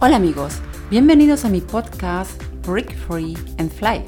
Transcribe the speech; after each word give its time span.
Hola 0.00 0.14
amigos, 0.14 0.58
bienvenidos 0.90 1.44
a 1.44 1.48
mi 1.48 1.60
podcast 1.60 2.40
Break 2.64 2.94
Free 3.08 3.36
and 3.58 3.68
Fly, 3.68 4.04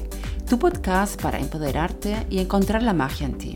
tu 0.49 0.57
podcast 0.57 1.21
para 1.21 1.37
empoderarte 1.37 2.25
y 2.29 2.39
encontrar 2.39 2.81
la 2.81 2.93
magia 2.93 3.25
en 3.25 3.37
ti. 3.37 3.55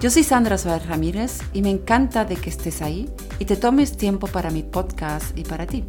Yo 0.00 0.08
soy 0.08 0.22
Sandra 0.22 0.56
Suárez 0.56 0.86
Ramírez 0.86 1.40
y 1.52 1.60
me 1.60 1.68
encanta 1.68 2.24
de 2.24 2.36
que 2.36 2.48
estés 2.48 2.80
ahí 2.80 3.10
y 3.38 3.44
te 3.44 3.56
tomes 3.56 3.98
tiempo 3.98 4.28
para 4.28 4.50
mi 4.50 4.62
podcast 4.62 5.36
y 5.36 5.42
para 5.42 5.66
ti. 5.66 5.84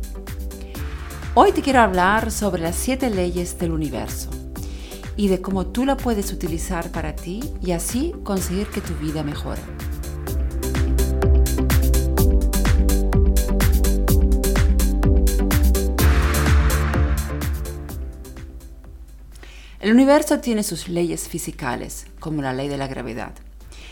Hoy 1.33 1.53
te 1.53 1.61
quiero 1.61 1.79
hablar 1.79 2.29
sobre 2.29 2.61
las 2.61 2.75
siete 2.75 3.09
leyes 3.09 3.57
del 3.57 3.71
universo 3.71 4.29
y 5.15 5.29
de 5.29 5.39
cómo 5.39 5.67
tú 5.67 5.85
la 5.85 5.95
puedes 5.95 6.33
utilizar 6.33 6.91
para 6.91 7.15
ti 7.15 7.39
y 7.61 7.71
así 7.71 8.13
conseguir 8.25 8.67
que 8.67 8.81
tu 8.81 8.93
vida 8.95 9.23
mejore. 9.23 9.61
El 19.87 19.93
universo 19.93 20.41
tiene 20.41 20.63
sus 20.63 20.89
leyes 20.89 21.29
fisicales, 21.29 22.07
como 22.19 22.41
la 22.41 22.51
ley 22.51 22.67
de 22.67 22.75
la 22.75 22.87
gravedad, 22.87 23.31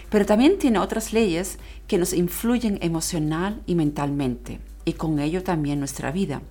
pero 0.09 0.25
también 0.25 0.59
tiene 0.59 0.79
otras 0.79 1.13
leyes 1.13 1.57
que 1.87 1.97
nos 1.97 2.11
influyen 2.11 2.79
emocional 2.81 3.61
y 3.65 3.75
mentalmente, 3.75 4.59
y 4.83 4.91
con 4.91 5.21
ello 5.21 5.41
también 5.41 5.79
nuestra 5.79 6.11
vida. 6.11 6.41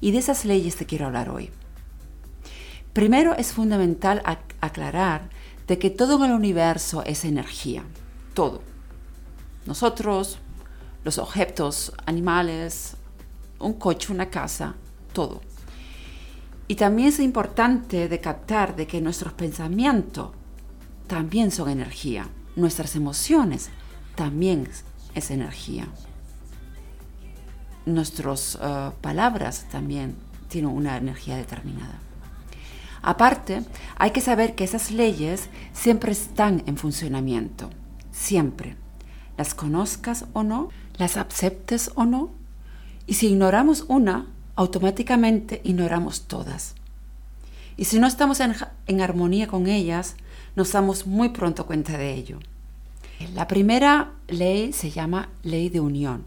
Y 0.00 0.10
de 0.10 0.18
esas 0.18 0.44
leyes 0.44 0.74
te 0.74 0.84
quiero 0.84 1.06
hablar 1.06 1.30
hoy. 1.30 1.50
Primero 2.92 3.36
es 3.36 3.52
fundamental 3.52 4.20
aclarar 4.60 5.30
de 5.68 5.78
que 5.78 5.90
todo 5.90 6.16
en 6.16 6.32
el 6.32 6.36
universo 6.36 7.04
es 7.04 7.24
energía, 7.24 7.84
todo. 8.34 8.62
Nosotros, 9.64 10.40
los 11.04 11.18
objetos, 11.18 11.92
animales, 12.04 12.96
un 13.60 13.74
coche, 13.74 14.12
una 14.12 14.28
casa, 14.28 14.74
todo. 15.12 15.40
Y 16.68 16.76
también 16.76 17.08
es 17.08 17.18
importante 17.18 18.08
de 18.08 18.20
captar 18.20 18.76
de 18.76 18.86
que 18.86 19.00
nuestros 19.00 19.32
pensamientos 19.32 20.30
también 21.06 21.50
son 21.50 21.70
energía, 21.70 22.28
nuestras 22.56 22.94
emociones 22.94 23.70
también 24.14 24.68
es 25.14 25.30
energía. 25.30 25.88
Nuestras 27.86 28.58
eh, 28.60 28.90
palabras 29.00 29.66
también 29.70 30.16
tienen 30.48 30.70
una 30.70 30.98
energía 30.98 31.36
determinada. 31.36 31.98
Aparte, 33.00 33.62
hay 33.96 34.10
que 34.10 34.20
saber 34.20 34.54
que 34.54 34.64
esas 34.64 34.90
leyes 34.90 35.48
siempre 35.72 36.12
están 36.12 36.62
en 36.66 36.76
funcionamiento, 36.76 37.70
siempre. 38.12 38.76
Las 39.38 39.54
conozcas 39.54 40.26
o 40.34 40.42
no, 40.42 40.68
las 40.98 41.16
aceptes 41.16 41.92
o 41.94 42.04
no. 42.04 42.30
Y 43.06 43.14
si 43.14 43.28
ignoramos 43.28 43.84
una, 43.88 44.26
automáticamente 44.58 45.60
ignoramos 45.62 46.22
todas. 46.22 46.74
Y 47.76 47.84
si 47.84 48.00
no 48.00 48.08
estamos 48.08 48.40
en, 48.40 49.00
armonía 49.00 49.46
con 49.46 49.68
ellas, 49.68 50.16
nos 50.56 50.72
damos 50.72 51.06
muy 51.06 51.28
pronto 51.28 51.64
cuenta 51.64 51.96
de 51.96 52.12
ello. 52.12 52.40
La 53.34 53.46
primera 53.46 54.14
ley 54.26 54.72
se 54.72 54.90
llama 54.90 55.28
ley 55.44 55.68
de 55.68 55.78
unión. 55.78 56.24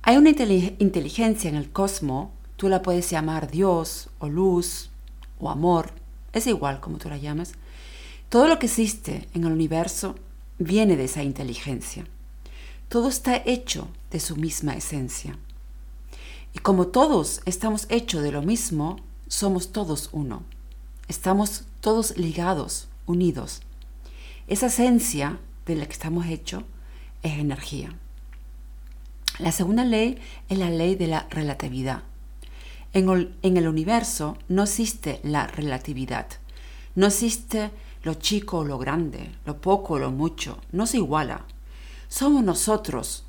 Hay 0.00 0.16
una 0.16 0.30
inteligencia 0.30 1.50
en 1.50 1.56
el 1.56 1.70
cosmos, 1.70 2.30
tú 2.56 2.70
la 2.70 2.80
puedes 2.80 3.10
llamar 3.10 3.50
Dios 3.50 4.08
o 4.18 4.30
luz 4.30 4.88
o 5.38 5.50
amor, 5.50 5.90
es 6.32 6.46
igual 6.46 6.80
como 6.80 6.96
tú 6.96 7.10
la 7.10 7.18
llames. 7.18 7.52
Todo 8.30 8.48
lo 8.48 8.58
que 8.58 8.64
existe 8.64 9.28
en 9.34 9.44
el 9.44 9.52
universo 9.52 10.14
viene 10.58 10.96
de 10.96 11.04
esa 11.04 11.22
inteligencia. 11.22 12.06
Todo 12.88 13.08
está 13.08 13.36
hecho 13.44 13.88
de 14.10 14.20
su 14.20 14.36
misma 14.36 14.74
esencia. 14.74 15.36
Y 16.54 16.60
como 16.60 16.86
todos 16.86 17.42
estamos 17.44 17.86
hechos 17.90 18.22
de 18.22 18.32
lo 18.32 18.40
mismo, 18.40 18.96
somos 19.26 19.72
todos 19.72 20.08
uno. 20.12 20.44
Estamos 21.08 21.64
todos 21.80 22.16
ligados, 22.16 22.88
unidos. 23.04 23.60
Esa 24.46 24.66
esencia 24.66 25.38
de 25.66 25.76
la 25.76 25.86
que 25.86 25.92
estamos 25.92 26.26
hechos 26.26 26.62
es 27.22 27.38
energía. 27.38 27.94
La 29.38 29.50
segunda 29.50 29.84
ley 29.84 30.18
es 30.48 30.58
la 30.58 30.70
ley 30.70 30.94
de 30.94 31.08
la 31.08 31.26
relatividad. 31.28 32.04
En 32.92 33.08
el, 33.56 33.68
universo 33.68 34.38
no 34.48 34.62
existe 34.62 35.18
la 35.24 35.48
relatividad. 35.48 36.28
No 36.94 37.06
existe 37.06 37.72
lo 38.04 38.14
chico 38.14 38.58
o 38.58 38.64
lo 38.64 38.78
grande, 38.78 39.32
lo 39.44 39.60
poco 39.60 39.94
o 39.94 39.98
lo 39.98 40.12
mucho. 40.12 40.60
No 40.70 40.86
se 40.86 40.98
iguala. 40.98 41.44
Somos 42.06 42.44
nosotros 42.44 43.24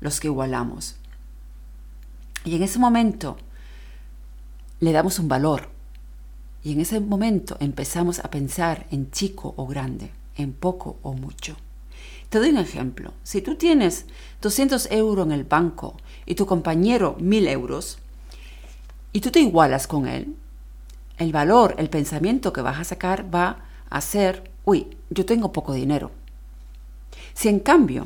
los 0.00 0.20
que 0.20 0.28
igualamos. 0.28 0.96
Y 2.44 2.54
en 2.56 2.62
ese 2.62 2.78
momento 2.78 3.36
le 4.80 4.92
damos 4.92 5.18
un 5.18 5.28
valor. 5.28 5.70
Y 6.62 6.72
en 6.72 6.80
ese 6.80 7.00
momento 7.00 7.56
empezamos 7.60 8.18
a 8.20 8.30
pensar 8.30 8.86
en 8.90 9.10
chico 9.10 9.54
o 9.56 9.66
grande, 9.66 10.10
en 10.36 10.52
poco 10.52 10.98
o 11.02 11.14
mucho. 11.14 11.56
Te 12.28 12.38
doy 12.38 12.50
un 12.50 12.58
ejemplo. 12.58 13.12
Si 13.22 13.42
tú 13.42 13.54
tienes 13.54 14.06
200 14.42 14.90
euros 14.90 15.26
en 15.26 15.32
el 15.32 15.44
banco 15.44 15.96
y 16.26 16.34
tu 16.34 16.46
compañero 16.46 17.16
1000 17.20 17.48
euros, 17.48 17.98
y 19.12 19.20
tú 19.20 19.30
te 19.30 19.40
igualas 19.40 19.86
con 19.86 20.08
él, 20.08 20.34
el 21.18 21.32
valor, 21.32 21.76
el 21.78 21.88
pensamiento 21.88 22.52
que 22.52 22.60
vas 22.60 22.80
a 22.80 22.84
sacar 22.84 23.32
va 23.32 23.58
a 23.88 24.00
ser, 24.00 24.50
uy, 24.64 24.96
yo 25.10 25.24
tengo 25.24 25.52
poco 25.52 25.72
dinero. 25.72 26.10
Si 27.34 27.48
en 27.48 27.60
cambio 27.60 28.04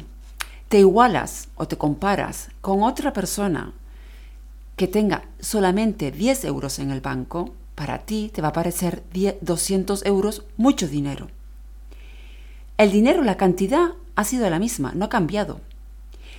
te 0.68 0.78
igualas 0.78 1.48
o 1.56 1.66
te 1.66 1.78
comparas 1.78 2.50
con 2.60 2.82
otra 2.82 3.12
persona 3.12 3.72
que 4.78 4.88
tenga 4.88 5.24
solamente 5.40 6.10
10 6.10 6.44
euros 6.46 6.78
en 6.78 6.90
el 6.90 7.02
banco, 7.02 7.52
para 7.74 7.98
ti 7.98 8.30
te 8.32 8.40
va 8.40 8.48
a 8.48 8.52
parecer 8.54 9.02
200 9.42 10.06
euros 10.06 10.44
mucho 10.56 10.88
dinero. 10.88 11.28
El 12.78 12.90
dinero, 12.92 13.22
la 13.22 13.36
cantidad 13.36 13.90
ha 14.14 14.24
sido 14.24 14.48
la 14.48 14.58
misma, 14.58 14.92
no 14.94 15.04
ha 15.04 15.08
cambiado. 15.10 15.60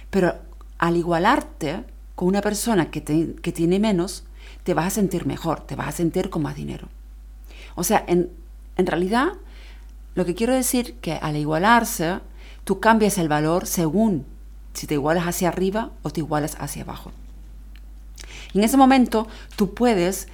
Pero 0.09 0.35
al 0.79 0.95
igualarte 0.95 1.83
con 2.15 2.29
una 2.29 2.41
persona 2.41 2.89
que, 2.89 3.03
que 3.03 3.51
tiene 3.51 3.77
menos, 3.77 4.23
te 4.63 4.73
vas 4.73 4.87
a 4.87 4.89
sentir 4.89 5.25
mejor, 5.25 5.61
te 5.61 5.75
vas 5.75 5.89
a 5.89 5.91
sentir 5.91 6.29
con 6.29 6.41
más 6.41 6.55
dinero. 6.55 6.87
O 7.75 7.83
sea, 7.83 8.03
en, 8.07 8.29
en 8.77 8.87
realidad, 8.87 9.33
lo 10.15 10.25
que 10.25 10.33
quiero 10.33 10.53
decir 10.53 10.95
que 10.95 11.13
al 11.13 11.35
igualarse, 11.35 12.19
tú 12.63 12.79
cambias 12.79 13.17
el 13.17 13.27
valor 13.27 13.67
según 13.67 14.25
si 14.73 14.87
te 14.87 14.93
igualas 14.95 15.27
hacia 15.27 15.49
arriba 15.49 15.91
o 16.03 16.09
te 16.09 16.21
igualas 16.21 16.55
hacia 16.59 16.83
abajo. 16.83 17.11
En 18.53 18.63
ese 18.63 18.77
momento 18.77 19.27
tú 19.55 19.73
puedes 19.73 20.27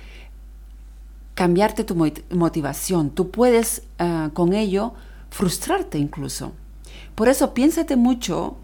cambiarte 1.34 1.84
tu 1.84 1.96
motivación, 2.30 3.10
tú 3.10 3.30
puedes 3.30 3.84
ah, 4.00 4.30
con 4.34 4.54
ello 4.54 4.94
frustrarte 5.30 5.98
incluso. 5.98 6.54
Por 7.14 7.28
eso 7.28 7.54
piénsate 7.54 7.98
mucho 7.98 8.58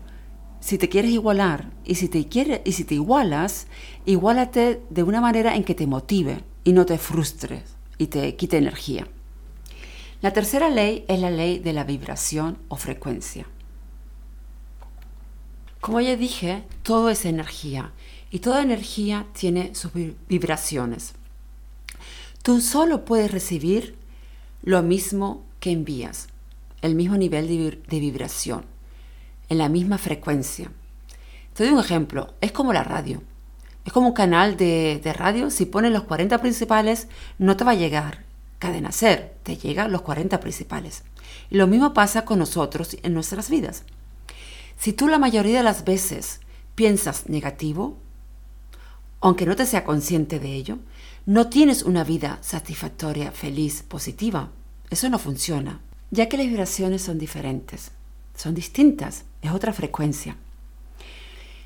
si 0.61 0.77
te 0.77 0.89
quieres 0.89 1.11
igualar 1.11 1.69
y 1.83 1.95
si 1.95 2.07
te 2.07 2.27
quieres 2.27 2.61
y 2.63 2.71
si 2.73 2.85
te 2.85 2.95
igualas, 2.95 3.67
igualate 4.05 4.81
de 4.89 5.03
una 5.03 5.19
manera 5.19 5.55
en 5.55 5.63
que 5.63 5.75
te 5.75 5.87
motive 5.87 6.43
y 6.63 6.71
no 6.71 6.85
te 6.85 6.97
frustres 6.97 7.63
y 7.97 8.07
te 8.07 8.35
quite 8.35 8.57
energía. 8.57 9.07
La 10.21 10.31
tercera 10.31 10.69
ley 10.69 11.03
es 11.07 11.19
la 11.19 11.31
ley 11.31 11.59
de 11.59 11.73
la 11.73 11.83
vibración 11.83 12.57
o 12.67 12.77
frecuencia. 12.77 13.47
Como 15.81 15.99
ya 15.99 16.15
dije, 16.15 16.63
todo 16.83 17.09
es 17.09 17.25
energía 17.25 17.91
y 18.31 18.39
toda 18.39 18.61
energía 18.61 19.27
tiene 19.33 19.75
sus 19.75 19.91
vibraciones. 20.27 21.13
Tú 22.41 22.61
solo 22.61 23.05
puedes 23.05 23.31
recibir 23.31 23.95
lo 24.63 24.81
mismo 24.81 25.43
que 25.59 25.71
envías, 25.71 26.27
el 26.81 26.95
mismo 26.95 27.17
nivel 27.17 27.47
de 27.87 27.99
vibración, 27.99 28.65
en 29.49 29.57
la 29.57 29.69
misma 29.69 29.97
frecuencia. 29.97 30.71
Te 31.53 31.65
doy 31.65 31.73
un 31.73 31.79
ejemplo, 31.79 32.33
es 32.39 32.51
como 32.51 32.73
la 32.73 32.83
radio. 32.83 33.21
Es 33.83 33.93
como 33.93 34.07
un 34.07 34.13
canal 34.13 34.57
de, 34.57 35.01
radio, 35.15 35.49
si 35.49 35.65
pones 35.65 35.91
los 35.91 36.03
40 36.03 36.37
principales, 36.37 37.07
no 37.37 37.57
te 37.57 37.63
va 37.63 37.71
a 37.71 37.75
llegar 37.75 38.23
cadena 38.59 38.91
ser, 38.91 39.35
te 39.41 39.57
llegan 39.57 39.91
los 39.91 40.03
40 40.03 40.39
principales. 40.39 41.03
Y 41.49 41.57
lo 41.57 41.65
mismo 41.65 41.93
pasa 41.95 42.25
con 42.25 42.37
nosotros 42.37 42.95
en 43.01 43.15
nuestras 43.15 43.49
vidas. 43.49 43.83
Si 44.77 44.93
tú 44.93 45.07
la 45.07 45.17
mayoría 45.17 45.57
de 45.57 45.63
las 45.63 45.83
veces 45.83 46.41
piensas 46.75 47.27
negativo, 47.27 47.97
aunque 49.21 49.45
no 49.45 49.55
te 49.55 49.67
sea 49.67 49.83
consciente 49.83 50.39
de 50.39 50.53
ello, 50.53 50.79
no 51.27 51.47
tienes 51.47 51.83
una 51.83 52.03
vida 52.03 52.39
satisfactoria, 52.41 53.31
feliz, 53.31 53.83
positiva. 53.83 54.49
Eso 54.89 55.07
no 55.09 55.19
funciona, 55.19 55.79
ya 56.09 56.27
que 56.27 56.37
las 56.37 56.47
vibraciones 56.47 57.03
son 57.03 57.19
diferentes, 57.19 57.91
son 58.35 58.55
distintas, 58.55 59.23
es 59.43 59.51
otra 59.51 59.73
frecuencia. 59.73 60.37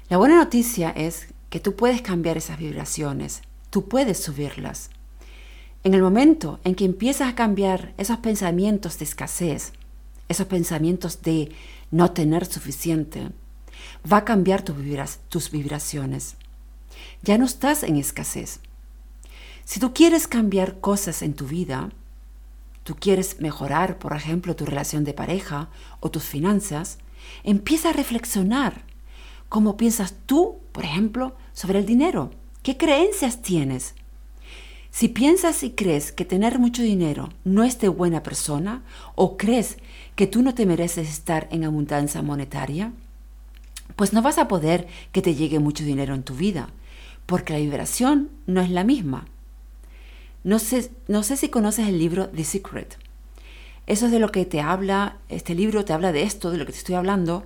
La 0.10 0.18
buena 0.18 0.36
noticia 0.36 0.90
es 0.90 1.28
que 1.50 1.62
tú 1.62 1.76
puedes 1.76 2.02
cambiar 2.02 2.38
esas 2.38 2.60
vibraciones, 2.60 3.42
tú 3.70 3.88
puedes 3.88 4.22
subirlas. 4.22 4.90
En 5.84 5.94
el 5.94 6.02
momento 6.02 6.60
en 6.66 6.76
que 6.76 6.84
empiezas 6.84 7.30
a 7.30 7.36
cambiar 7.36 7.94
esos 7.98 8.18
pensamientos 8.18 9.00
de 9.00 9.06
escasez, 9.06 9.72
esos 10.28 10.48
pensamientos 10.48 11.22
de 11.22 11.52
no 11.92 12.12
tener 12.12 12.46
suficiente, 12.46 13.30
va 14.12 14.18
a 14.18 14.26
cambiar 14.26 14.64
tus 14.64 15.52
vibraciones 15.52 16.36
Ya 17.22 17.38
no 17.38 17.46
estás 17.46 17.84
en 17.84 17.98
escasez. 17.98 18.60
Si 19.64 19.80
tú 19.80 19.94
quieres 19.94 20.28
cambiar 20.28 20.80
cosas 20.80 21.22
en 21.22 21.34
tu 21.34 21.48
vida, 21.48 21.90
tú 22.84 22.96
quieres 22.96 23.40
mejorar, 23.40 23.98
por 23.98 24.16
ejemplo, 24.16 24.56
tu 24.56 24.66
relación 24.66 25.04
de 25.04 25.14
pareja 25.14 25.70
o 26.00 26.12
tus 26.12 26.24
finanzas, 26.24 27.00
empieza 27.44 27.90
a 27.90 27.94
reflexionar 27.94 28.84
cómo 29.50 29.76
piensas 29.78 30.14
tú, 30.26 30.60
por 30.72 30.86
ejemplo, 30.86 31.36
sobre 31.54 31.80
el 31.80 31.86
dinero. 31.86 32.32
¿Qué 32.62 32.78
creencias 32.78 33.42
tienes? 33.42 33.96
Si 34.92 35.10
piensas 35.10 35.64
y 35.64 35.72
crees 35.72 36.12
que 36.12 36.24
tener 36.24 36.58
mucho 36.58 36.82
dinero 36.82 37.30
no 37.44 37.64
es 37.64 37.80
de 37.80 37.90
buena 37.90 38.24
persona 38.24 38.82
o 39.16 39.36
crees 39.36 39.78
que 40.16 40.26
tú 40.26 40.42
no 40.42 40.54
te 40.54 40.66
mereces 40.66 41.10
estar 41.10 41.50
en 41.52 41.66
abundancia 41.66 42.22
monetaria, 42.22 42.94
pues 43.96 44.14
no 44.14 44.22
vas 44.22 44.38
a 44.38 44.48
poder 44.48 44.88
que 45.12 45.22
te 45.22 45.36
llegue 45.36 45.60
mucho 45.60 45.84
dinero 45.84 46.16
en 46.16 46.24
tu 46.24 46.34
vida, 46.34 46.70
porque 47.26 47.54
la 47.54 47.60
vibración 47.60 48.30
no 48.46 48.62
es 48.62 48.70
la 48.70 48.84
misma. 48.84 49.28
No 50.44 50.60
sé, 50.60 50.92
no 51.08 51.24
sé 51.24 51.38
si 51.38 51.50
conoces 51.50 51.88
el 51.88 51.98
libro 51.98 52.30
The 52.30 52.44
Secret. 52.44 52.98
Eso 53.88 54.08
es 54.08 54.12
de 54.12 54.20
lo 54.20 54.32
que 54.32 54.46
te 54.46 54.62
habla, 54.62 55.18
este 55.30 55.56
libro 55.56 55.86
te 55.86 55.94
habla 55.94 56.12
de 56.12 56.24
esto, 56.24 56.52
de 56.52 56.58
lo 56.58 56.66
que 56.66 56.72
te 56.72 56.80
estoy 56.80 56.96
hablando, 56.96 57.44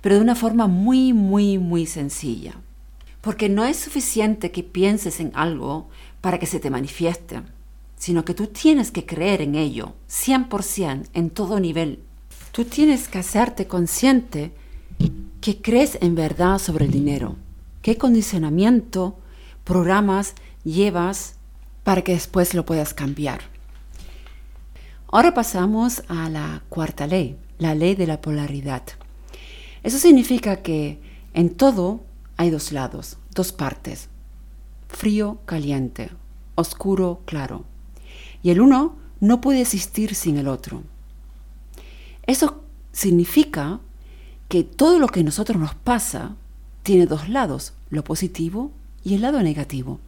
pero 0.00 0.16
de 0.16 0.20
una 0.22 0.34
forma 0.34 0.66
muy, 0.66 1.12
muy, 1.12 1.58
muy 1.58 1.86
sencilla. 1.86 2.54
Porque 3.20 3.48
no 3.48 3.64
es 3.64 3.76
suficiente 3.76 4.50
que 4.50 4.62
pienses 4.62 5.20
en 5.20 5.32
algo 5.34 5.88
para 6.20 6.38
que 6.38 6.46
se 6.46 6.60
te 6.60 6.70
manifieste, 6.70 7.42
sino 7.96 8.24
que 8.24 8.34
tú 8.34 8.48
tienes 8.48 8.90
que 8.90 9.06
creer 9.06 9.42
en 9.42 9.54
ello, 9.54 9.94
100%, 10.10 11.08
en 11.12 11.30
todo 11.30 11.60
nivel. 11.60 12.00
Tú 12.52 12.64
tienes 12.64 13.08
que 13.08 13.18
hacerte 13.18 13.66
consciente 13.66 14.52
que 15.40 15.60
crees 15.60 15.98
en 16.00 16.14
verdad 16.14 16.58
sobre 16.58 16.86
el 16.86 16.90
dinero, 16.90 17.36
qué 17.80 17.96
condicionamiento, 17.96 19.18
programas 19.64 20.34
llevas 20.64 21.36
para 21.84 22.02
que 22.02 22.12
después 22.12 22.54
lo 22.54 22.64
puedas 22.64 22.94
cambiar. 22.94 23.40
Ahora 25.08 25.34
pasamos 25.34 26.02
a 26.08 26.28
la 26.28 26.62
cuarta 26.68 27.06
ley, 27.06 27.36
la 27.58 27.74
ley 27.74 27.94
de 27.94 28.06
la 28.06 28.20
polaridad. 28.20 28.82
Eso 29.82 29.98
significa 29.98 30.62
que 30.62 31.00
en 31.34 31.50
todo 31.50 32.02
hay 32.36 32.50
dos 32.50 32.72
lados, 32.72 33.18
dos 33.34 33.52
partes, 33.52 34.08
frío, 34.88 35.38
caliente, 35.44 36.10
oscuro, 36.54 37.20
claro. 37.24 37.64
Y 38.42 38.50
el 38.50 38.60
uno 38.60 38.96
no 39.20 39.40
puede 39.40 39.60
existir 39.60 40.14
sin 40.14 40.38
el 40.38 40.48
otro. 40.48 40.82
Eso 42.26 42.62
significa 42.92 43.80
que 44.48 44.64
todo 44.64 44.98
lo 44.98 45.08
que 45.08 45.20
a 45.20 45.24
nosotros 45.24 45.58
nos 45.58 45.74
pasa 45.74 46.36
tiene 46.82 47.06
dos 47.06 47.28
lados, 47.28 47.74
lo 47.90 48.04
positivo 48.04 48.70
y 49.04 49.14
el 49.14 49.22
lado 49.22 49.42
negativo. 49.42 50.00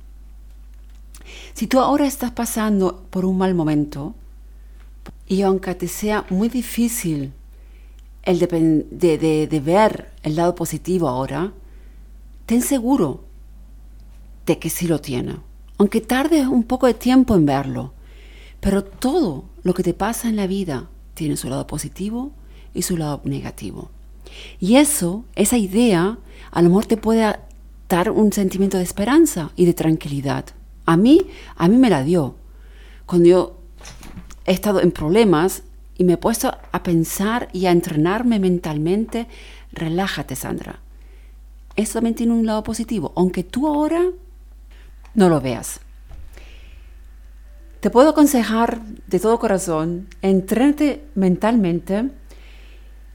Si 1.55 1.67
tú 1.67 1.81
ahora 1.81 2.06
estás 2.06 2.31
pasando 2.31 3.05
por 3.11 3.25
un 3.25 3.38
mal 3.38 3.55
momento, 3.55 4.14
y 5.26 5.43
aunque 5.43 5.75
te 5.75 5.88
sea 5.88 6.26
muy 6.31 6.49
difícil 6.49 7.32
el 8.23 8.38
de, 8.38 9.46
de, 9.50 9.61
ver 9.61 10.11
el 10.23 10.37
lado 10.37 10.55
positivo 10.55 11.08
ahora, 11.08 11.52
ten 12.46 12.62
seguro 12.62 13.25
de 14.46 14.58
que 14.58 14.70
sí 14.70 14.87
lo 14.87 15.00
tiene. 15.00 15.37
Aunque 15.79 16.00
tarde 16.00 16.47
un 16.47 16.64
poco 16.64 16.87
de 16.87 16.94
tiempo 16.94 17.35
en 17.35 17.47
verlo. 17.47 17.93
Pero 18.61 18.82
todo 18.85 19.44
lo 19.62 19.75
que 19.75 19.82
te 19.82 19.93
pasa 19.93 20.29
en 20.29 20.37
la 20.37 20.47
vida 20.47 20.88
tiene 21.14 21.37
su 21.37 21.49
lado 21.49 21.67
positivo 21.67 22.32
y 22.73 22.82
su 22.82 22.97
lado 22.97 23.20
negativo. 23.25 23.90
Y 24.58 24.76
eso, 24.76 25.25
esa 25.35 25.58
idea, 25.58 26.19
a 26.50 26.62
lo 26.62 26.69
mejor 26.70 26.87
te 26.87 26.97
puede 26.97 27.37
dar 27.88 28.10
un 28.10 28.32
sentimiento 28.32 28.78
de 28.78 28.84
esperanza 28.84 29.50
y 29.56 29.66
de 29.66 29.75
tranquilidad. 29.75 30.46
A 30.86 30.96
mí, 30.96 31.26
a 31.56 31.69
mí 31.69 31.76
me 31.76 31.90
la 31.90 32.02
dio. 32.02 32.36
Cuando 33.06 33.28
yo 33.28 33.60
he 34.46 34.52
estado 34.52 34.81
en 34.81 34.92
problemas 34.92 35.62
y 35.96 36.04
me 36.04 36.14
he 36.14 36.19
puesto 36.19 36.52
a 36.72 36.82
pensar 36.82 37.48
y 37.52 37.66
a 37.66 37.70
entrenarme 37.70 38.38
mentalmente, 38.38 39.28
relájate, 39.72 40.36
Sandra. 40.36 40.81
Eso 41.76 41.94
también 41.94 42.14
tiene 42.14 42.32
un 42.32 42.46
lado 42.46 42.62
positivo, 42.62 43.12
aunque 43.16 43.42
tú 43.42 43.66
ahora 43.66 44.02
no 45.14 45.28
lo 45.28 45.40
veas. 45.40 45.80
Te 47.80 47.90
puedo 47.90 48.10
aconsejar 48.10 48.80
de 48.82 49.20
todo 49.20 49.38
corazón, 49.38 50.08
entrénate 50.22 51.04
mentalmente 51.14 52.10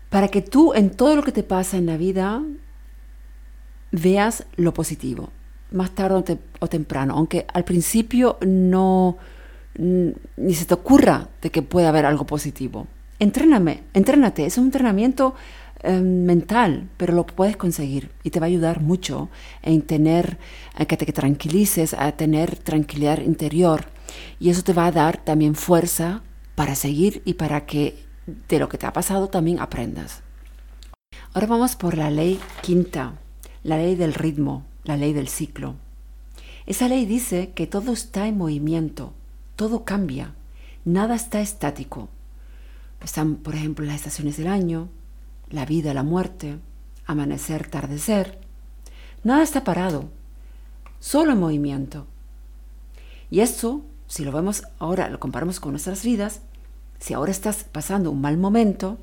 para 0.09 0.27
que 0.27 0.41
tú 0.41 0.73
en 0.73 0.91
todo 0.91 1.15
lo 1.15 1.23
que 1.23 1.31
te 1.31 1.43
pasa 1.43 1.77
en 1.77 1.85
la 1.85 1.97
vida 1.97 2.43
veas 3.91 4.45
lo 4.55 4.73
positivo 4.73 5.29
más 5.71 5.91
tarde 5.91 6.39
o, 6.59 6.67
temprano, 6.67 7.15
aunque 7.15 7.45
al 7.53 7.63
principio 7.63 8.37
no 8.41 9.17
ni 9.77 10.53
se 10.55 10.65
te 10.65 10.73
ocurra 10.73 11.29
de 11.41 11.51
que 11.51 11.61
pueda 11.61 11.89
haber 11.89 12.05
algo 12.05 12.25
positivo. 12.25 12.87
Entréname, 13.19 13.83
entrénate, 13.93 14.45
es 14.45 14.57
un 14.57 14.65
entrenamiento 14.65 15.35
em, 15.83 16.25
mental, 16.25 16.89
pero 16.97 17.13
lo 17.13 17.25
puedes 17.25 17.55
conseguir 17.55 18.11
y 18.23 18.31
te 18.31 18.39
va 18.39 18.47
a 18.47 18.49
ayudar 18.49 18.81
mucho 18.81 19.29
en 19.61 19.81
tener, 19.81 20.37
a 20.75 20.85
que 20.85 20.97
te 20.97 21.05
tranquilices, 21.13 21.93
a 21.93 22.11
tener 22.13 22.57
tranquilidad 22.57 23.19
interior 23.19 23.85
y 24.39 24.49
eso 24.49 24.63
te 24.63 24.73
va 24.73 24.87
a 24.87 24.91
dar 24.91 25.17
también 25.17 25.55
fuerza 25.55 26.23
para 26.55 26.75
seguir 26.75 27.21
y 27.23 27.35
para 27.35 27.65
que 27.65 28.03
de 28.49 28.59
lo 28.59 28.67
que 28.67 28.77
te 28.77 28.85
ha 28.85 28.93
pasado 28.93 29.29
también 29.29 29.59
aprendas. 29.59 30.23
Ahora 31.33 31.47
vamos 31.47 31.75
por 31.75 31.97
la 31.97 32.09
ley 32.09 32.39
quinta, 32.61 33.13
la 33.63 33.77
ley 33.77 33.95
del 33.95 34.13
ritmo 34.13 34.65
la 34.83 34.97
ley 34.97 35.13
del 35.13 35.27
ciclo. 35.27 35.75
Esa 36.65 36.87
ley 36.87 37.05
dice 37.05 37.51
que 37.53 37.67
todo 37.67 37.93
está 37.93 38.27
en 38.27 38.37
movimiento, 38.37 39.13
todo 39.55 39.85
cambia, 39.85 40.33
nada 40.85 41.15
está 41.15 41.41
estático. 41.41 42.09
Están, 43.03 43.35
por 43.35 43.55
ejemplo, 43.55 43.85
las 43.85 43.97
estaciones 43.97 44.37
del 44.37 44.47
año, 44.47 44.89
la 45.49 45.65
vida, 45.65 45.93
la 45.93 46.03
muerte, 46.03 46.57
amanecer, 47.05 47.69
tardecer. 47.69 48.39
Nada 49.23 49.43
está 49.43 49.63
parado, 49.63 50.09
solo 50.99 51.33
en 51.33 51.39
movimiento. 51.39 52.07
Y 53.29 53.41
eso, 53.41 53.83
si 54.07 54.25
lo 54.25 54.31
vemos 54.31 54.63
ahora, 54.79 55.09
lo 55.09 55.19
comparamos 55.19 55.59
con 55.59 55.71
nuestras 55.71 56.03
vidas, 56.03 56.41
si 56.99 57.13
ahora 57.13 57.31
estás 57.31 57.63
pasando 57.63 58.11
un 58.11 58.21
mal 58.21 58.37
momento, 58.37 58.97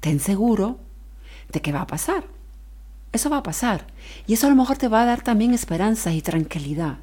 ten 0.00 0.20
seguro 0.20 0.78
de 1.50 1.60
que 1.60 1.72
va 1.72 1.80
a 1.80 1.86
pasar. 1.86 2.24
Eso 3.12 3.30
va 3.30 3.38
a 3.38 3.42
pasar. 3.42 3.86
Y 4.26 4.34
eso 4.34 4.46
a 4.46 4.50
lo 4.50 4.56
mejor 4.56 4.76
te 4.76 4.88
va 4.88 5.02
a 5.02 5.06
dar 5.06 5.22
también 5.22 5.54
esperanza 5.54 6.12
y 6.12 6.22
tranquilidad. 6.22 6.98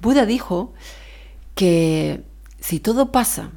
Buda 0.00 0.26
dijo 0.26 0.74
que 1.54 2.22
si 2.60 2.80
todo 2.80 3.12
pasa, 3.12 3.50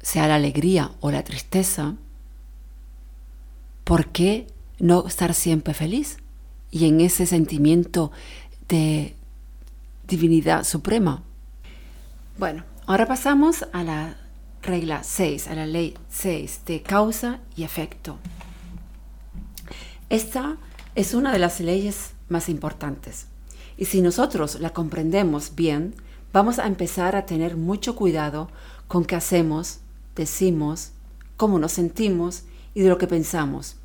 sea 0.00 0.28
la 0.28 0.36
alegría 0.36 0.92
o 1.00 1.10
la 1.10 1.24
tristeza, 1.24 1.96
¿por 3.84 4.06
qué 4.08 4.46
no 4.78 5.06
estar 5.06 5.34
siempre 5.34 5.74
feliz? 5.74 6.18
Y 6.70 6.86
en 6.86 7.00
ese 7.00 7.26
sentimiento 7.26 8.12
de 8.68 9.16
divinidad 10.06 10.64
suprema. 10.64 11.22
Bueno, 12.38 12.64
ahora 12.86 13.06
pasamos 13.06 13.66
a 13.72 13.82
la 13.82 14.16
regla 14.62 15.02
6, 15.02 15.48
a 15.48 15.54
la 15.54 15.66
ley 15.66 15.94
6 16.10 16.62
de 16.66 16.82
causa 16.82 17.40
y 17.56 17.64
efecto. 17.64 18.18
Esta 20.10 20.56
es 20.94 21.12
una 21.12 21.32
de 21.32 21.38
las 21.38 21.60
leyes 21.60 22.12
más 22.28 22.48
importantes. 22.48 23.26
Y 23.76 23.84
si 23.84 24.00
nosotros 24.00 24.58
la 24.60 24.70
comprendemos 24.70 25.54
bien, 25.54 25.94
vamos 26.32 26.58
a 26.58 26.66
empezar 26.66 27.14
a 27.14 27.26
tener 27.26 27.56
mucho 27.56 27.94
cuidado 27.94 28.48
con 28.86 29.04
qué 29.04 29.16
hacemos, 29.16 29.80
decimos, 30.16 30.92
cómo 31.36 31.58
nos 31.58 31.72
sentimos 31.72 32.44
y 32.74 32.80
de 32.80 32.88
lo 32.88 32.98
que 32.98 33.06
pensamos, 33.06 33.76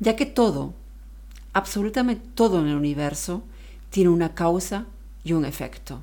ya 0.00 0.16
que 0.16 0.26
todo, 0.26 0.74
absolutamente 1.52 2.26
todo 2.34 2.60
en 2.60 2.66
el 2.66 2.76
universo, 2.76 3.42
tiene 3.90 4.10
una 4.10 4.34
causa 4.34 4.86
y 5.22 5.32
un 5.32 5.44
efecto. 5.44 6.00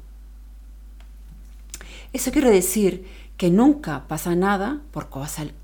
Eso 2.14 2.32
quiere 2.32 2.50
decir 2.50 3.06
que 3.38 3.50
nunca 3.50 4.08
pasa 4.08 4.36
nada 4.36 4.82
por 4.92 5.10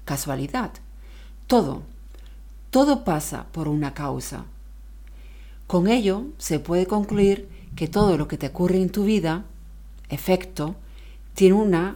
casualidad. 0.06 0.72
Todo, 1.48 1.84
todo 2.76 3.06
pasa 3.06 3.46
por 3.54 3.70
una 3.70 3.94
causa. 3.94 4.44
Con 5.66 5.88
ello 5.88 6.26
se 6.38 6.60
puede 6.60 6.88
concluir 6.88 7.48
que 7.74 7.88
todo 7.88 8.18
lo 8.18 8.28
que 8.28 8.38
te 8.38 8.48
ocurre 8.48 8.82
en 8.82 8.90
tu 8.90 9.06
vida, 9.06 9.46
efecto, 10.10 10.76
tiene 11.36 11.56
una 11.56 11.96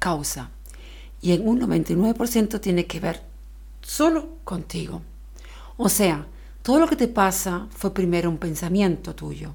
causa. 0.00 0.50
Y 1.22 1.30
en 1.30 1.46
un 1.46 1.60
99% 1.60 2.60
tiene 2.60 2.86
que 2.86 2.98
ver 2.98 3.22
solo 3.80 4.30
contigo. 4.42 5.02
O 5.76 5.88
sea, 5.88 6.26
todo 6.62 6.80
lo 6.80 6.88
que 6.88 6.96
te 6.96 7.06
pasa 7.06 7.68
fue 7.70 7.94
primero 7.94 8.30
un 8.30 8.38
pensamiento 8.38 9.14
tuyo. 9.14 9.54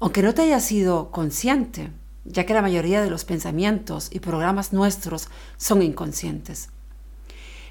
Aunque 0.00 0.20
no 0.20 0.34
te 0.34 0.42
haya 0.42 0.60
sido 0.60 1.10
consciente, 1.10 1.92
ya 2.26 2.44
que 2.44 2.52
la 2.52 2.60
mayoría 2.60 3.00
de 3.00 3.08
los 3.08 3.24
pensamientos 3.24 4.10
y 4.12 4.20
programas 4.20 4.74
nuestros 4.74 5.28
son 5.56 5.80
inconscientes. 5.80 6.68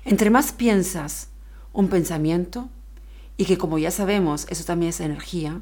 Entre 0.04 0.32
más 0.32 0.52
piensas 0.52 1.30
un 1.76 1.90
pensamiento 1.90 2.70
y 3.38 3.46
que 3.46 3.58
como 3.58 3.78
ya 3.78 3.92
sabemos, 3.92 4.48
eso 4.50 4.64
también 4.64 4.90
es 4.90 5.02
energía, 5.02 5.62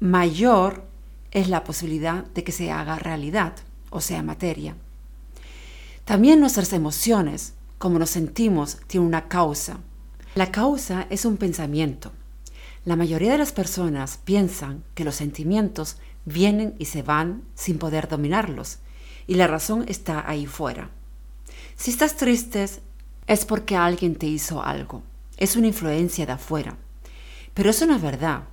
mayor 0.00 0.84
es 1.30 1.48
la 1.48 1.62
posibilidad 1.62 2.24
de 2.24 2.42
que 2.42 2.50
se 2.50 2.72
haga 2.72 2.98
realidad, 2.98 3.52
o 3.90 4.00
sea, 4.00 4.22
materia. 4.22 4.74
También 6.04 6.40
nuestras 6.40 6.72
emociones, 6.72 7.54
como 7.78 7.98
nos 7.98 8.10
sentimos, 8.10 8.78
tienen 8.86 9.06
una 9.06 9.28
causa. 9.28 9.78
La 10.34 10.50
causa 10.50 11.06
es 11.10 11.24
un 11.24 11.36
pensamiento. 11.36 12.10
La 12.84 12.96
mayoría 12.96 13.32
de 13.32 13.38
las 13.38 13.52
personas 13.52 14.18
piensan 14.24 14.82
que 14.94 15.04
los 15.04 15.14
sentimientos 15.14 15.98
vienen 16.24 16.74
y 16.78 16.86
se 16.86 17.02
van 17.02 17.42
sin 17.54 17.78
poder 17.78 18.08
dominarlos, 18.08 18.78
y 19.26 19.34
la 19.34 19.46
razón 19.46 19.84
está 19.86 20.28
ahí 20.28 20.46
fuera. 20.46 20.90
Si 21.76 21.90
estás 21.90 22.16
triste 22.16 22.66
es 23.26 23.44
porque 23.44 23.76
alguien 23.76 24.16
te 24.16 24.26
hizo 24.26 24.62
algo, 24.62 25.02
es 25.40 25.56
una 25.56 25.66
influencia 25.66 26.26
de 26.26 26.32
afuera. 26.32 26.76
Pero 27.52 27.70
eso 27.70 27.86
no 27.86 27.96
es 27.96 28.02
verdad. 28.02 28.44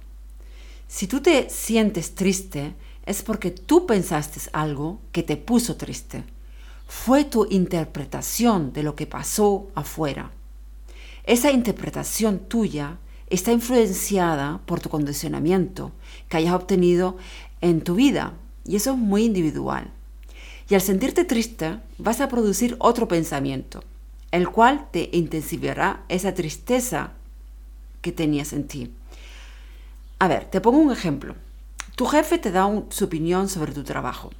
Si 0.88 1.06
tú 1.06 1.22
te 1.22 1.50
sientes 1.50 2.16
triste 2.16 2.74
es 3.06 3.22
porque 3.22 3.52
tú 3.52 3.86
pensaste 3.86 4.40
algo 4.52 5.00
que 5.12 5.24
te 5.24 5.38
puso 5.38 5.78
triste. 5.78 6.24
Fue 6.88 7.24
tu 7.24 7.46
interpretación 7.50 8.74
de 8.74 8.84
lo 8.84 8.96
que 8.96 9.08
pasó 9.08 9.70
afuera. 9.76 10.32
Esa 11.24 11.52
interpretación 11.52 12.40
tuya 12.40 12.98
está 13.30 13.52
influenciada 13.52 14.62
por 14.66 14.80
tu 14.80 14.90
condicionamiento 14.90 15.92
que 16.30 16.38
hayas 16.38 16.54
obtenido 16.54 17.18
en 17.62 17.82
tu 17.82 17.96
vida 17.96 18.34
y 18.66 18.76
eso 18.76 18.92
es 18.92 18.98
muy 18.98 19.24
individual. 19.24 19.92
Y 20.70 20.76
al 20.76 20.82
sentirte 20.82 21.24
triste 21.24 21.80
vas 21.98 22.20
a 22.20 22.28
producir 22.28 22.76
otro 22.80 23.08
pensamiento, 23.08 23.84
el 24.32 24.50
cual 24.50 24.88
te 24.92 25.10
intensificará 25.14 26.04
esa 26.10 26.34
tristeza 26.34 27.12
que 28.02 28.12
tenías 28.12 28.54
en 28.54 28.68
ti. 28.68 28.94
A 30.20 30.28
ver, 30.28 30.46
te 30.46 30.62
pongo 30.62 30.80
un 30.80 30.92
ejemplo. 30.92 31.36
Tu 31.96 32.06
jefe 32.06 32.38
te 32.38 32.52
da 32.52 32.68
su 32.90 33.06
opinión 33.06 33.50
sobre 33.50 33.72
tu 33.72 33.84
trabajo. 33.84 34.32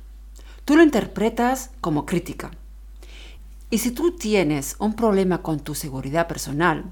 Tú 0.66 0.76
lo 0.76 0.84
interpretas 0.84 1.72
como 1.82 2.06
crítica. 2.06 2.52
Y 3.70 3.80
si 3.80 3.92
tú 3.92 4.12
tienes 4.12 4.76
un 4.80 4.94
problema 4.94 5.42
con 5.42 5.60
tu 5.60 5.76
seguridad 5.76 6.28
personal, 6.28 6.86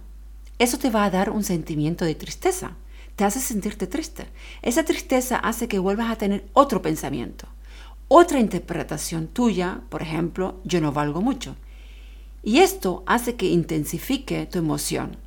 eso 0.59 0.77
te 0.77 0.89
va 0.89 1.05
a 1.05 1.09
dar 1.09 1.29
un 1.29 1.43
sentimiento 1.43 2.05
de 2.05 2.15
tristeza. 2.15 2.71
Te 3.15 3.23
hace 3.23 3.39
sentirte 3.39 3.87
triste. 3.87 4.27
Esa 4.61 4.83
tristeza 4.83 5.37
hace 5.37 5.67
que 5.67 5.79
vuelvas 5.79 6.11
a 6.11 6.17
tener 6.17 6.45
otro 6.53 6.81
pensamiento 6.81 7.47
otra 8.07 8.39
interpretación 8.39 9.27
tuya, 9.27 9.81
por 9.89 10.01
ejemplo, 10.01 10.59
yo 10.63 10.79
no 10.79 10.91
valgo 10.91 11.21
mucho. 11.21 11.55
Y 12.45 12.59
esto 12.59 13.03
hace 13.07 13.35
que 13.35 13.47
intensifique 13.47 14.45
tu 14.45 14.59
emoción. 14.59 15.17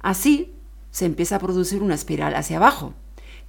Así 0.00 0.54
se 0.92 1.04
empieza 1.04 1.36
a 1.36 1.40
producir 1.40 1.82
una 1.82 1.96
espiral 1.96 2.36
hacia 2.36 2.58
abajo, 2.58 2.94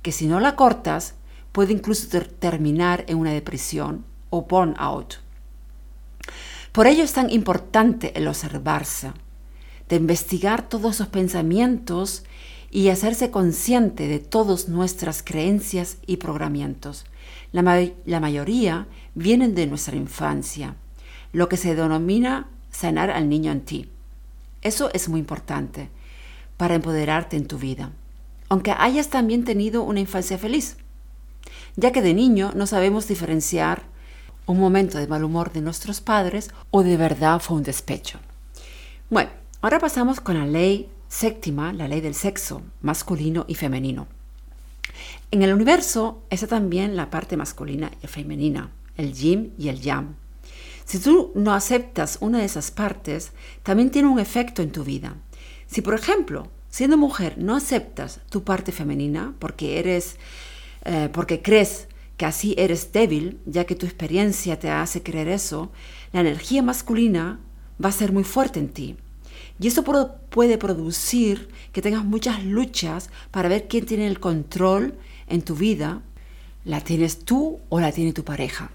que 0.02 0.12
si 0.12 0.26
no 0.26 0.40
la 0.40 0.56
cortas 0.56 1.14
puede 1.52 1.72
incluso 1.72 2.08
terminar 2.40 3.06
en 3.08 3.18
una 3.18 3.32
depresión 3.32 4.06
o 4.32 4.42
burnout. 4.42 5.20
Por 6.72 6.88
ello 6.88 7.04
es 7.04 7.14
tan 7.14 7.30
importante 7.30 8.12
el 8.18 8.28
observarse, 8.28 9.12
de 9.88 9.96
investigar 9.96 10.68
todos 10.68 10.96
esos 10.96 11.08
pensamientos 11.10 12.24
y 12.72 12.90
hacerse 12.90 13.30
consciente 13.30 14.08
de 14.08 14.20
todas 14.20 14.68
nuestras 14.68 15.22
creencias 15.22 15.98
y 16.08 16.18
programamientos. 16.18 17.06
La, 17.52 17.62
mayoría 18.20 18.88
vienen 19.14 19.54
de 19.54 19.68
nuestra 19.68 19.96
infancia, 19.96 20.76
lo 21.34 21.50
que 21.50 21.58
se 21.58 21.76
denomina 21.76 22.48
sanar 22.72 23.12
al 23.12 23.30
niño 23.30 23.52
en 23.52 23.62
ti. 23.62 23.90
Eso 24.62 24.90
es 24.94 25.10
muy 25.10 25.20
importante 25.20 25.90
para 26.58 26.76
empoderarte 26.76 27.38
en 27.38 27.48
tu 27.48 27.58
vida, 27.58 27.92
aunque 28.50 28.74
hayas 28.78 29.10
también 29.10 29.46
tenido 29.46 29.84
una 29.84 30.00
infancia 30.00 30.38
feliz, 30.38 30.78
ya 31.76 31.92
que 31.92 32.02
de 32.02 32.14
niño 32.14 32.52
no 32.56 32.68
sabemos 32.68 33.08
diferenciar 33.08 33.84
un 34.46 34.60
momento 34.60 34.98
de 34.98 35.08
mal 35.08 35.24
humor 35.24 35.54
de 35.54 35.62
nuestros 35.62 36.02
padres 36.02 36.50
o 36.72 36.84
de 36.84 36.98
verdad 36.98 37.40
fue 37.40 37.58
un 37.58 37.64
despecho. 37.64 38.20
Bueno, 39.10 39.30
ahora 39.62 39.80
pasamos 39.80 40.20
con 40.20 40.38
la 40.38 40.46
ley 40.46 40.90
séptima, 41.08 41.72
la 41.72 41.88
ley 41.88 42.02
del 42.02 42.16
sexo 42.16 42.62
masculino 42.82 43.46
y 43.48 43.56
femenino. 43.56 44.08
En 45.32 45.44
el 45.44 45.54
universo 45.54 46.24
está 46.30 46.48
también 46.48 46.96
la 46.96 47.10
parte 47.10 47.38
masculina 47.38 47.92
y 48.02 48.08
femenina, 48.08 48.72
el 48.98 49.14
yin 49.14 49.54
y 49.58 49.70
el 49.70 49.82
yang. 49.82 50.16
Si 50.90 50.98
tú 50.98 51.32
no 51.36 51.54
aceptas 51.54 52.18
una 52.20 52.40
de 52.40 52.46
esas 52.46 52.72
partes, 52.72 53.32
también 53.62 53.92
tiene 53.92 54.08
un 54.08 54.20
efecto 54.20 54.64
en 54.64 54.72
tu 54.72 54.84
vida. 54.84 55.18
Si, 55.68 55.84
por 55.84 55.94
ejemplo, 55.94 56.48
siendo 56.68 56.98
mujer 56.98 57.38
no 57.38 57.56
aceptas 57.56 58.22
tu 58.32 58.44
parte 58.44 58.72
femenina 58.72 59.36
porque 59.38 59.78
eres, 59.78 60.16
eh, 60.86 61.08
porque 61.14 61.44
crees 61.44 61.88
que 62.18 62.26
así 62.26 62.56
eres 62.58 62.92
débil, 62.92 63.40
ya 63.46 63.66
que 63.66 63.76
tu 63.76 63.86
experiencia 63.86 64.58
te 64.58 64.72
hace 64.72 65.04
creer 65.04 65.28
eso, 65.28 65.72
la 66.12 66.22
energía 66.22 66.64
masculina 66.64 67.40
va 67.80 67.90
a 67.90 67.92
ser 67.92 68.12
muy 68.12 68.24
fuerte 68.24 68.60
en 68.60 68.70
ti. 68.70 68.98
Y 69.60 69.68
eso 69.68 69.84
puede 69.84 70.58
producir 70.58 71.50
que 71.72 71.84
tengas 71.84 72.04
muchas 72.04 72.44
luchas 72.44 73.12
para 73.30 73.48
ver 73.48 73.68
quién 73.68 73.86
tiene 73.86 74.08
el 74.08 74.20
control 74.20 74.96
en 75.28 75.44
tu 75.44 75.54
vida, 75.54 76.02
la 76.66 76.82
tienes 76.82 77.20
tú 77.20 77.60
o 77.70 77.80
la 77.80 77.92
tiene 77.92 78.12
tu 78.12 78.24
pareja. 78.24 78.72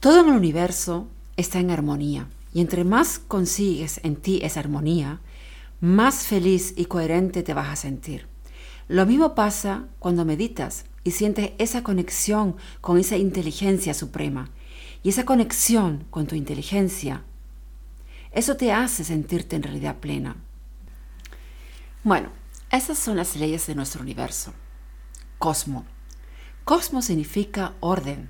Todo 0.00 0.20
en 0.20 0.28
el 0.28 0.36
universo 0.36 1.08
está 1.36 1.58
en 1.58 1.70
armonía 1.70 2.28
y 2.52 2.60
entre 2.60 2.84
más 2.84 3.18
consigues 3.18 4.00
en 4.02 4.16
ti 4.16 4.40
esa 4.42 4.60
armonía, 4.60 5.20
más 5.80 6.26
feliz 6.26 6.74
y 6.76 6.86
coherente 6.86 7.42
te 7.42 7.54
vas 7.54 7.68
a 7.68 7.76
sentir. 7.76 8.26
Lo 8.88 9.06
mismo 9.06 9.34
pasa 9.34 9.84
cuando 9.98 10.24
meditas 10.24 10.86
y 11.04 11.12
sientes 11.12 11.52
esa 11.58 11.82
conexión 11.82 12.56
con 12.80 12.98
esa 12.98 13.16
inteligencia 13.16 13.94
suprema. 13.94 14.50
Y 15.02 15.10
esa 15.10 15.24
conexión 15.24 16.04
con 16.10 16.26
tu 16.26 16.34
inteligencia, 16.34 17.22
eso 18.32 18.56
te 18.56 18.72
hace 18.72 19.04
sentirte 19.04 19.56
en 19.56 19.62
realidad 19.62 19.96
plena. 19.96 20.36
Bueno, 22.04 22.30
esas 22.70 22.98
son 22.98 23.16
las 23.16 23.36
leyes 23.36 23.66
de 23.66 23.74
nuestro 23.74 24.02
universo 24.02 24.52
cosmo. 25.40 25.86
Cosmo 26.64 27.00
significa 27.00 27.72
orden. 27.80 28.28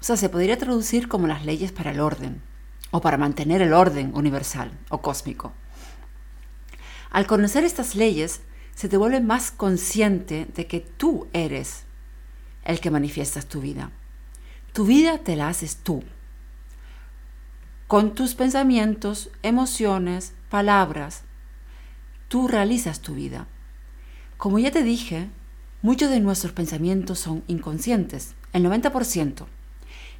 O 0.00 0.04
sea, 0.04 0.16
se 0.16 0.28
podría 0.28 0.58
traducir 0.58 1.08
como 1.08 1.26
las 1.26 1.44
leyes 1.44 1.72
para 1.72 1.90
el 1.90 2.00
orden, 2.00 2.40
o 2.90 3.00
para 3.00 3.18
mantener 3.18 3.62
el 3.62 3.72
orden 3.72 4.12
universal 4.14 4.70
o 4.88 5.02
cósmico. 5.02 5.52
Al 7.10 7.26
conocer 7.26 7.64
estas 7.64 7.94
leyes, 7.94 8.40
se 8.74 8.88
te 8.88 8.96
vuelve 8.96 9.20
más 9.20 9.50
consciente 9.50 10.46
de 10.54 10.66
que 10.66 10.80
tú 10.80 11.28
eres 11.32 11.84
el 12.64 12.80
que 12.80 12.90
manifiestas 12.90 13.46
tu 13.46 13.60
vida. 13.60 13.90
Tu 14.72 14.84
vida 14.84 15.18
te 15.18 15.36
la 15.36 15.48
haces 15.48 15.76
tú. 15.76 16.02
Con 17.86 18.14
tus 18.14 18.34
pensamientos, 18.34 19.30
emociones, 19.42 20.32
palabras, 20.48 21.22
tú 22.28 22.48
realizas 22.48 23.00
tu 23.00 23.14
vida. 23.14 23.48
Como 24.36 24.58
ya 24.58 24.70
te 24.70 24.82
dije, 24.82 25.28
Muchos 25.82 26.10
de 26.10 26.20
nuestros 26.20 26.52
pensamientos 26.52 27.18
son 27.18 27.42
inconscientes, 27.46 28.34
el 28.52 28.66
90%. 28.66 29.46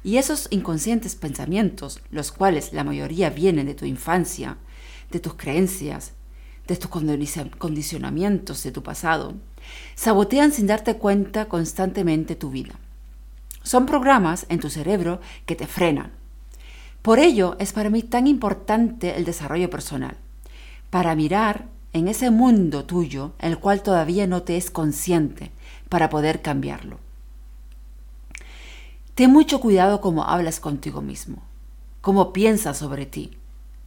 Y 0.03 0.17
esos 0.17 0.47
inconscientes 0.49 1.15
pensamientos, 1.15 2.01
los 2.09 2.31
cuales 2.31 2.73
la 2.73 2.83
mayoría 2.83 3.29
vienen 3.29 3.67
de 3.67 3.75
tu 3.75 3.85
infancia, 3.85 4.57
de 5.11 5.19
tus 5.19 5.35
creencias, 5.35 6.13
de 6.67 6.75
tus 6.75 6.89
condicionamientos 7.57 8.63
de 8.63 8.71
tu 8.71 8.81
pasado, 8.81 9.35
sabotean 9.95 10.51
sin 10.51 10.67
darte 10.67 10.95
cuenta 10.95 11.45
constantemente 11.45 12.35
tu 12.35 12.49
vida. 12.49 12.73
Son 13.63 13.85
programas 13.85 14.45
en 14.49 14.59
tu 14.59 14.69
cerebro 14.69 15.21
que 15.45 15.55
te 15.55 15.67
frenan. 15.67 16.11
Por 17.01 17.19
ello 17.19 17.55
es 17.59 17.73
para 17.73 17.89
mí 17.89 18.03
tan 18.03 18.27
importante 18.27 19.15
el 19.17 19.25
desarrollo 19.25 19.69
personal, 19.69 20.17
para 20.89 21.15
mirar 21.15 21.67
en 21.93 22.07
ese 22.07 22.31
mundo 22.31 22.85
tuyo, 22.85 23.33
el 23.39 23.59
cual 23.59 23.83
todavía 23.83 24.27
no 24.27 24.43
te 24.43 24.57
es 24.57 24.71
consciente, 24.71 25.51
para 25.89 26.09
poder 26.09 26.41
cambiarlo. 26.41 26.99
Ten 29.21 29.29
mucho 29.29 29.59
cuidado 29.59 30.01
cómo 30.01 30.23
hablas 30.23 30.59
contigo 30.59 30.99
mismo, 31.03 31.43
cómo 32.01 32.33
piensas 32.33 32.79
sobre 32.79 33.05
ti, 33.05 33.37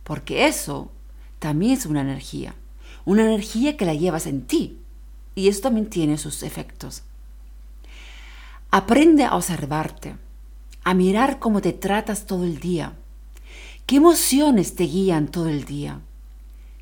porque 0.05 0.47
eso 0.47 0.93
también 1.41 1.73
es 1.73 1.87
una 1.87 2.03
energía, 2.03 2.55
una 3.05 3.25
energía 3.25 3.77
que 3.77 3.85
la 3.85 3.95
llevas 3.95 4.29
en 4.29 4.47
ti, 4.47 4.79
y 5.35 5.49
eso 5.49 5.63
también 5.63 5.91
tiene 5.91 6.19
sus 6.19 6.45
efectos. 6.45 7.03
Aprende 8.71 9.25
a 9.25 9.35
observarte, 9.35 10.15
a 10.85 10.95
mirar 10.95 11.41
cómo 11.41 11.61
te 11.61 11.73
tratas 11.73 12.27
todo 12.27 12.45
el 12.45 12.61
día, 12.61 12.93
qué 13.87 13.97
emociones 13.97 14.77
te 14.77 14.85
guían 14.85 15.27
todo 15.27 15.49
el 15.49 15.65
día 15.65 16.01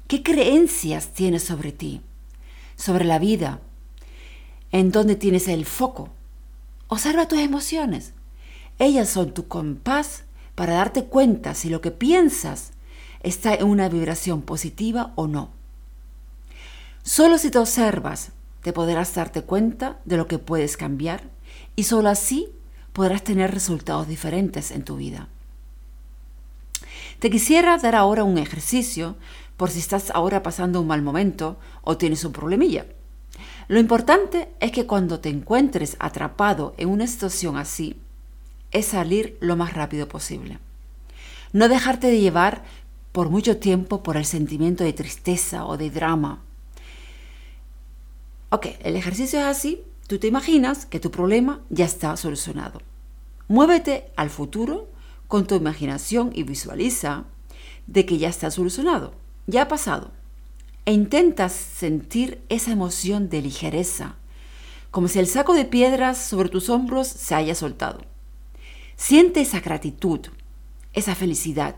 ¿Qué 0.08 0.22
creencias 0.22 1.14
tienes 1.14 1.42
sobre 1.42 1.72
ti? 1.72 2.02
Sobre 2.76 3.06
la 3.06 3.18
vida. 3.18 3.62
¿En 4.72 4.92
dónde 4.92 5.16
tienes 5.16 5.48
el 5.48 5.64
foco? 5.64 6.10
Observa 6.88 7.28
tus 7.28 7.38
emociones. 7.38 8.12
Ellas 8.82 9.10
son 9.10 9.32
tu 9.32 9.46
compás 9.46 10.24
para 10.56 10.74
darte 10.74 11.04
cuenta 11.04 11.54
si 11.54 11.68
lo 11.68 11.80
que 11.80 11.92
piensas 11.92 12.72
está 13.22 13.54
en 13.54 13.68
una 13.68 13.88
vibración 13.88 14.42
positiva 14.42 15.12
o 15.14 15.28
no. 15.28 15.50
Solo 17.04 17.38
si 17.38 17.52
te 17.52 17.58
observas 17.58 18.32
te 18.60 18.72
podrás 18.72 19.14
darte 19.14 19.42
cuenta 19.42 20.00
de 20.04 20.16
lo 20.16 20.26
que 20.26 20.40
puedes 20.40 20.76
cambiar 20.76 21.30
y 21.76 21.84
solo 21.84 22.08
así 22.08 22.48
podrás 22.92 23.22
tener 23.22 23.52
resultados 23.52 24.08
diferentes 24.08 24.72
en 24.72 24.82
tu 24.82 24.96
vida. 24.96 25.28
Te 27.20 27.30
quisiera 27.30 27.78
dar 27.78 27.94
ahora 27.94 28.24
un 28.24 28.36
ejercicio 28.36 29.14
por 29.56 29.70
si 29.70 29.78
estás 29.78 30.10
ahora 30.10 30.42
pasando 30.42 30.80
un 30.80 30.88
mal 30.88 31.02
momento 31.02 31.56
o 31.82 31.98
tienes 31.98 32.24
un 32.24 32.32
problemilla. 32.32 32.86
Lo 33.68 33.78
importante 33.78 34.48
es 34.58 34.72
que 34.72 34.88
cuando 34.88 35.20
te 35.20 35.28
encuentres 35.28 35.96
atrapado 36.00 36.74
en 36.78 36.88
una 36.88 37.06
situación 37.06 37.56
así, 37.56 38.01
es 38.72 38.86
salir 38.86 39.36
lo 39.40 39.56
más 39.56 39.74
rápido 39.74 40.08
posible. 40.08 40.58
No 41.52 41.68
dejarte 41.68 42.08
de 42.08 42.20
llevar 42.20 42.64
por 43.12 43.28
mucho 43.28 43.58
tiempo 43.58 44.02
por 44.02 44.16
el 44.16 44.24
sentimiento 44.24 44.84
de 44.84 44.94
tristeza 44.94 45.66
o 45.66 45.76
de 45.76 45.90
drama. 45.90 46.42
Ok, 48.48 48.68
el 48.82 48.96
ejercicio 48.96 49.38
es 49.38 49.46
así. 49.46 49.82
Tú 50.06 50.18
te 50.18 50.26
imaginas 50.26 50.86
que 50.86 51.00
tu 51.00 51.10
problema 51.10 51.60
ya 51.68 51.84
está 51.84 52.16
solucionado. 52.16 52.80
Muévete 53.48 54.10
al 54.16 54.30
futuro 54.30 54.88
con 55.28 55.46
tu 55.46 55.54
imaginación 55.54 56.30
y 56.34 56.42
visualiza 56.42 57.24
de 57.86 58.06
que 58.06 58.18
ya 58.18 58.28
está 58.28 58.50
solucionado, 58.50 59.14
ya 59.46 59.62
ha 59.62 59.68
pasado. 59.68 60.10
E 60.84 60.92
intentas 60.92 61.52
sentir 61.52 62.42
esa 62.48 62.72
emoción 62.72 63.28
de 63.28 63.42
ligereza, 63.42 64.16
como 64.90 65.08
si 65.08 65.18
el 65.18 65.26
saco 65.26 65.54
de 65.54 65.64
piedras 65.64 66.18
sobre 66.18 66.48
tus 66.48 66.68
hombros 66.68 67.06
se 67.06 67.34
haya 67.34 67.54
soltado. 67.54 68.00
Siente 69.04 69.40
esa 69.40 69.58
gratitud, 69.58 70.20
esa 70.92 71.16
felicidad 71.16 71.74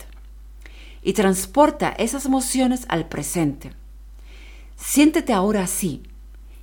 y 1.03 1.15
transporta 1.15 1.89
esas 1.89 2.27
emociones 2.27 2.85
al 2.89 3.09
presente. 3.09 3.73
Siéntete 4.77 5.33
ahora 5.33 5.63
así 5.63 6.03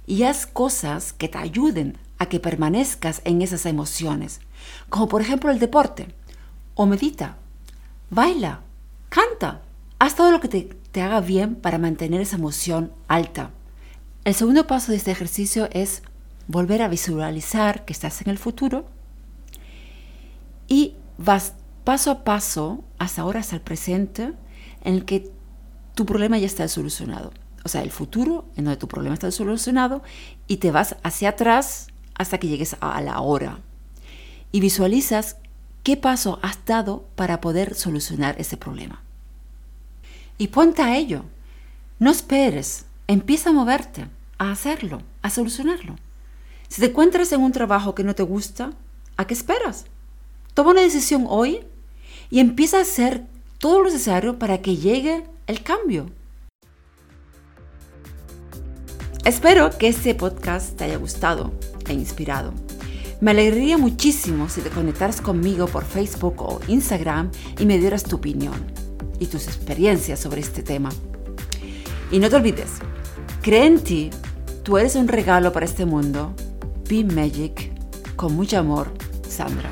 y 0.06 0.22
haz 0.22 0.46
cosas 0.46 1.13
que 1.13 1.27
te 1.27 1.39
ayuden 1.39 1.98
a 2.20 2.27
que 2.27 2.39
permanezcas 2.39 3.22
en 3.25 3.41
esas 3.41 3.65
emociones, 3.65 4.39
como 4.88 5.08
por 5.08 5.22
ejemplo 5.22 5.50
el 5.50 5.58
deporte, 5.58 6.13
o 6.75 6.86
medita, 6.86 7.38
baila, 8.12 8.62
canta, 9.10 9.63
haz 9.98 10.13
todo 10.13 10.30
lo 10.30 10.39
que 10.41 10.48
te, 10.48 10.62
te 10.91 11.01
haga 11.01 11.22
bien 11.22 11.56
para 11.56 11.80
mantener 11.80 12.22
esa 12.22 12.36
emoción 12.36 12.91
alta. 13.08 13.50
El 14.25 14.36
segundo 14.36 14.68
paso 14.68 14.91
de 14.91 15.00
este 15.00 15.10
ejercicio 15.10 15.70
es 15.72 16.03
volver 16.46 16.84
a 16.84 16.88
visualizar 16.88 17.84
que 17.84 17.94
estás 17.94 18.22
en 18.22 18.30
el 18.30 18.38
futuro 18.38 18.86
y 20.72 20.96
vas 21.18 21.56
paso 21.84 22.12
a 22.12 22.24
paso, 22.24 22.82
hasta 22.98 23.24
ahora, 23.24 23.42
hasta 23.42 23.58
el 23.58 23.62
presente, 23.62 24.32
en 24.86 24.94
el 24.94 25.04
que 25.04 25.30
tu 25.96 26.06
problema 26.06 26.38
ya 26.38 26.46
está 26.46 26.66
solucionado. 26.70 27.34
O 27.66 27.68
sea, 27.68 27.82
el 27.84 27.92
futuro 27.92 28.46
en 28.56 28.63
donde 28.63 28.80
tu 28.80 28.88
problema 28.88 29.13
está 29.13 29.30
solucionado 29.32 30.01
y 30.48 30.58
te 30.58 30.72
vas 30.72 30.96
hacia 31.04 31.28
atrás 31.28 31.88
hasta 32.16 32.38
que 32.38 32.48
llegues 32.48 32.78
a 32.80 33.01
la 33.01 33.20
hora. 33.20 33.60
Y 34.54 34.62
visualizas 34.62 35.36
qué 35.84 35.98
paso 35.98 36.40
has 36.42 36.63
dado 36.66 37.06
para 37.18 37.42
poder 37.42 37.75
solucionar 37.75 38.40
ese 38.40 38.56
problema. 38.56 39.04
Y 40.38 40.48
ponte 40.48 40.84
a 40.84 40.96
ello. 40.96 41.25
No 42.00 42.12
esperes. 42.12 42.86
Empieza 43.08 43.50
a 43.50 43.54
moverte, 43.54 44.08
a 44.38 44.51
hacerlo, 44.51 45.01
a 45.22 45.32
solucionarlo. 45.32 45.98
Si 46.70 46.80
te 46.80 46.88
encuentras 46.88 47.34
en 47.34 47.42
un 47.42 47.51
trabajo 47.51 47.94
que 47.94 48.06
no 48.06 48.16
te 48.16 48.24
gusta, 48.24 48.72
¿a 49.18 49.28
qué 49.28 49.34
esperas? 49.34 49.84
Toma 50.53 50.72
una 50.72 50.81
decisión 50.81 51.25
hoy 51.29 51.60
y 52.29 52.39
empieza 52.39 52.77
a 52.77 52.81
hacer 52.81 53.25
todo 53.58 53.79
lo 53.79 53.86
necesario 53.86 54.38
para 54.38 54.62
que 54.62 54.75
llegue 54.75 55.24
el 55.48 55.63
cambio. 55.63 56.08
Espero 59.24 59.70
que 59.77 59.87
este 59.87 60.14
podcast 60.14 60.75
te 60.75 60.85
haya 60.85 60.98
gustado 60.98 61.53
e 61.87 61.94
inspirado. 61.94 62.53
Me 63.22 63.31
alegraría 63.31 63.77
muchísimo 63.77 64.50
si 64.50 64.61
te 64.61 64.70
conectaras 64.70 65.22
conmigo 65.22 65.68
por 65.68 65.85
Facebook 65.85 66.42
o 66.42 66.59
Instagram 66.68 67.31
y 67.59 67.66
me 67.66 67.77
dieras 67.77 68.03
tu 68.03 68.18
opinión 68.18 68.66
y 69.20 69.27
tus 69.27 69.48
experiencias 69.48 70.20
sobre 70.20 70.42
este 70.42 70.64
tema. 70.64 70.90
Y 72.11 72.20
no 72.20 72.29
te 72.29 72.35
olvides, 72.35 72.72
cree 73.42 73.68
en 73.68 73.79
ti, 73.79 74.09
tú 74.64 74.77
eres 74.77 74.96
un 74.96 75.07
regalo 75.07 75.53
para 75.53 75.66
este 75.66 75.85
mundo. 75.85 76.33
Be 76.90 77.05
Magic, 77.05 77.72
con 78.16 78.35
mucho 78.35 78.57
amor, 78.57 78.92
Sandra. 79.29 79.70